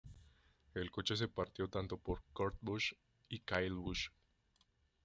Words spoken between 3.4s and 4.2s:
Kyle Busch.